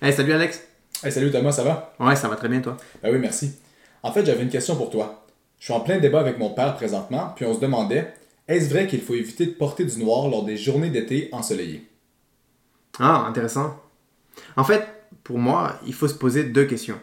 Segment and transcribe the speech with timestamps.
[0.00, 0.62] Hey, salut Alex.
[1.02, 1.92] Hey, salut Thomas, ça va?
[1.98, 2.76] Ouais, ça va très bien toi.
[3.02, 3.58] Ben oui, merci.
[4.04, 5.26] En fait, j'avais une question pour toi.
[5.58, 8.14] Je suis en plein débat avec mon père présentement, puis on se demandait
[8.46, 11.90] est-ce vrai qu'il faut éviter de porter du noir lors des journées d'été ensoleillées?
[13.00, 13.76] Ah, intéressant.
[14.56, 14.86] En fait,
[15.24, 17.00] pour moi, il faut se poser deux questions.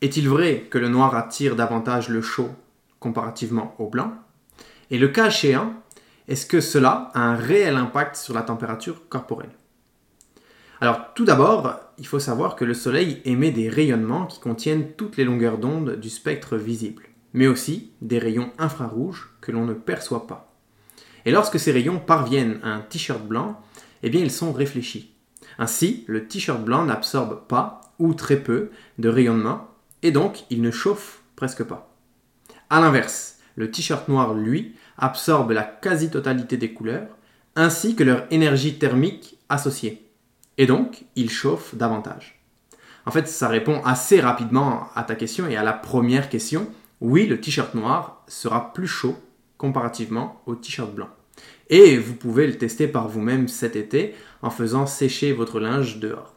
[0.00, 2.50] Est-il vrai que le noir attire davantage le chaud
[2.98, 4.14] comparativement au blanc?
[4.90, 5.74] Et le cas échéant,
[6.26, 9.52] est-ce que cela a un réel impact sur la température corporelle?
[10.84, 15.16] Alors, tout d'abord, il faut savoir que le Soleil émet des rayonnements qui contiennent toutes
[15.16, 20.26] les longueurs d'onde du spectre visible, mais aussi des rayons infrarouges que l'on ne perçoit
[20.26, 20.52] pas.
[21.24, 23.62] Et lorsque ces rayons parviennent à un t-shirt blanc,
[24.02, 25.14] eh bien ils sont réfléchis.
[25.56, 29.70] Ainsi, le t-shirt blanc n'absorbe pas ou très peu de rayonnement
[30.02, 31.96] et donc il ne chauffe presque pas.
[32.68, 37.08] A l'inverse, le t-shirt noir, lui, absorbe la quasi-totalité des couleurs
[37.56, 40.03] ainsi que leur énergie thermique associée.
[40.58, 42.40] Et donc, il chauffe davantage.
[43.06, 46.68] En fait, ça répond assez rapidement à ta question et à la première question.
[47.00, 49.16] Oui, le t-shirt noir sera plus chaud
[49.58, 51.08] comparativement au t-shirt blanc.
[51.70, 56.34] Et vous pouvez le tester par vous-même cet été en faisant sécher votre linge dehors.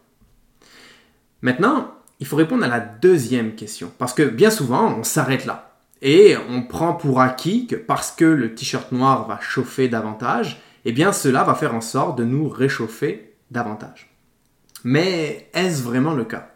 [1.42, 5.78] Maintenant, il faut répondre à la deuxième question, parce que bien souvent, on s'arrête là.
[6.02, 10.92] Et on prend pour acquis que parce que le t-shirt noir va chauffer davantage, eh
[10.92, 14.10] bien cela va faire en sorte de nous réchauffer davantage.
[14.84, 16.52] Mais est-ce vraiment le cas?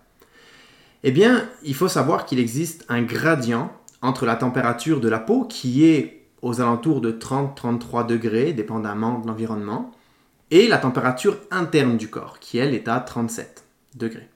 [1.03, 5.45] Eh bien, il faut savoir qu'il existe un gradient entre la température de la peau
[5.45, 9.91] qui est aux alentours de 30-33 degrés, dépendamment de l'environnement,
[10.49, 13.63] et la température interne du corps, qui elle est à 37
[13.95, 14.29] degrés.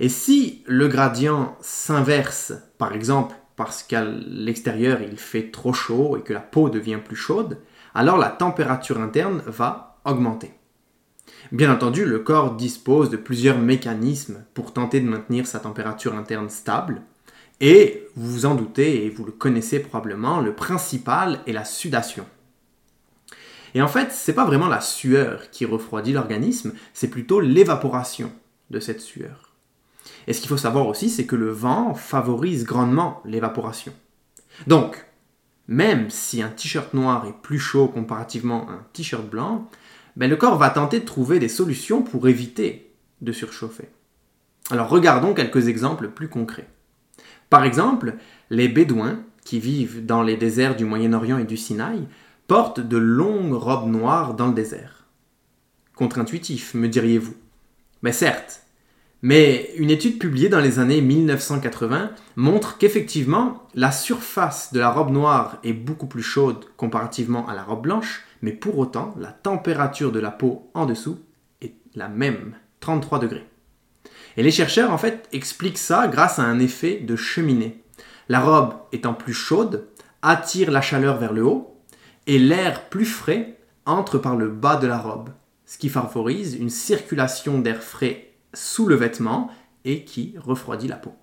[0.00, 6.22] Et si le gradient s'inverse, par exemple parce qu'à l'extérieur il fait trop chaud et
[6.22, 7.58] que la peau devient plus chaude,
[7.92, 10.52] alors la température interne va augmenter.
[11.50, 16.50] Bien entendu, le corps dispose de plusieurs mécanismes pour tenter de maintenir sa température interne
[16.50, 17.00] stable,
[17.60, 22.26] et vous vous en doutez et vous le connaissez probablement, le principal est la sudation.
[23.74, 28.30] Et en fait, c'est pas vraiment la sueur qui refroidit l'organisme, c'est plutôt l'évaporation
[28.68, 29.54] de cette sueur.
[30.26, 33.94] Et ce qu'il faut savoir aussi, c'est que le vent favorise grandement l'évaporation.
[34.66, 35.06] Donc,
[35.66, 39.68] même si un t-shirt noir est plus chaud comparativement à un t-shirt blanc,
[40.26, 42.90] le corps va tenter de trouver des solutions pour éviter
[43.20, 43.88] de surchauffer.
[44.70, 46.68] Alors regardons quelques exemples plus concrets.
[47.50, 48.16] Par exemple,
[48.50, 52.08] les Bédouins, qui vivent dans les déserts du Moyen-Orient et du Sinaï,
[52.48, 55.04] portent de longues robes noires dans le désert.
[55.94, 57.34] Contre-intuitif, me diriez-vous.
[58.02, 58.62] Mais certes,
[59.22, 65.10] mais une étude publiée dans les années 1980 montre qu'effectivement, la surface de la robe
[65.10, 70.12] noire est beaucoup plus chaude comparativement à la robe blanche, mais pour autant, la température
[70.12, 71.18] de la peau en dessous
[71.60, 73.46] est la même, 33 degrés.
[74.36, 77.82] Et les chercheurs, en fait, expliquent ça grâce à un effet de cheminée.
[78.28, 79.88] La robe étant plus chaude,
[80.22, 81.76] attire la chaleur vers le haut,
[82.26, 85.30] et l'air plus frais entre par le bas de la robe,
[85.64, 89.50] ce qui favorise une circulation d'air frais sous le vêtement
[89.84, 91.14] et qui refroidit la peau.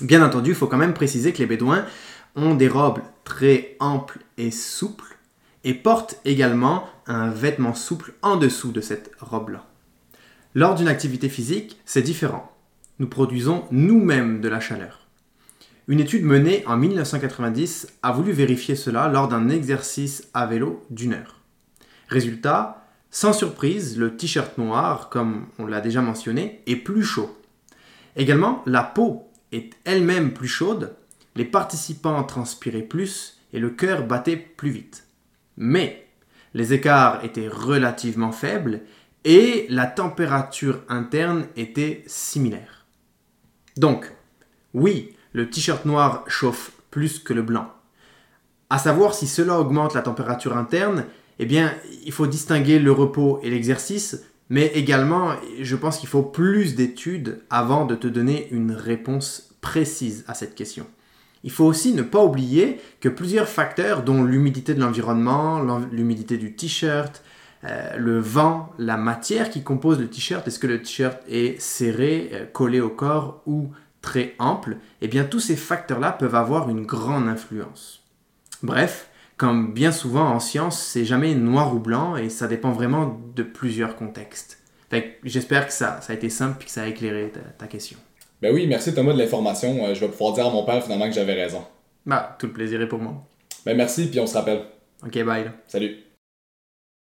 [0.00, 1.84] Bien entendu, il faut quand même préciser que les Bédouins
[2.36, 5.17] ont des robes très amples et souples
[5.68, 9.66] et portent également un vêtement souple en dessous de cette robe-là.
[10.54, 12.50] Lors d'une activité physique, c'est différent.
[12.98, 15.06] Nous produisons nous-mêmes de la chaleur.
[15.86, 21.12] Une étude menée en 1990 a voulu vérifier cela lors d'un exercice à vélo d'une
[21.12, 21.36] heure.
[22.08, 27.38] Résultat, sans surprise, le t-shirt noir, comme on l'a déjà mentionné, est plus chaud.
[28.16, 30.96] Également, la peau est elle-même plus chaude,
[31.36, 35.04] les participants transpiraient plus et le cœur battait plus vite.
[35.58, 36.06] Mais
[36.54, 38.80] les écarts étaient relativement faibles
[39.24, 42.86] et la température interne était similaire.
[43.76, 44.10] Donc,
[44.72, 47.72] oui, le t-shirt noir chauffe plus que le blanc.
[48.70, 51.04] À savoir si cela augmente la température interne,
[51.38, 56.22] eh bien, il faut distinguer le repos et l'exercice, mais également, je pense qu'il faut
[56.22, 60.86] plus d'études avant de te donner une réponse précise à cette question.
[61.44, 65.60] Il faut aussi ne pas oublier que plusieurs facteurs, dont l'humidité de l'environnement,
[65.92, 67.22] l'humidité du t-shirt,
[67.64, 72.30] euh, le vent, la matière qui compose le t-shirt, est-ce que le t-shirt est serré,
[72.32, 73.70] euh, collé au corps ou
[74.00, 78.04] très ample, eh bien tous ces facteurs-là peuvent avoir une grande influence.
[78.62, 83.20] Bref, comme bien souvent en science, c'est jamais noir ou blanc et ça dépend vraiment
[83.34, 84.58] de plusieurs contextes.
[85.24, 87.98] j'espère que ça, ça, a été simple et que ça a éclairé ta, question.
[88.40, 89.84] Ben oui, merci Thomas de l'information.
[89.84, 91.64] Euh, je vais pouvoir dire à mon père finalement que j'avais raison.
[92.06, 93.14] Bah, tout le plaisir est pour moi.
[93.66, 94.62] Ben merci, puis on se rappelle.
[95.04, 95.50] Ok, bye.
[95.66, 96.07] Salut.